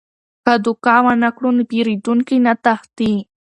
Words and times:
که 0.45 0.53
دوکه 0.65 0.95
ونه 1.03 1.29
کړو 1.37 1.49
نو 1.57 1.63
پیرودونکي 1.69 2.35
نه 2.45 2.53
تښتي. 2.63 3.13